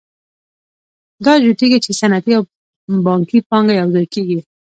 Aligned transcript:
دا 1.25 1.33
جوتېږي 1.43 1.79
چې 1.85 1.91
صنعتي 1.99 2.31
او 2.37 2.43
بانکي 3.05 3.39
پانګه 3.49 3.73
یوځای 3.79 4.05
کېږي 4.13 4.39